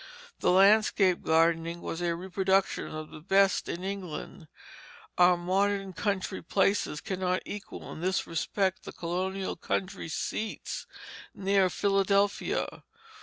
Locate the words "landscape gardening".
0.49-1.79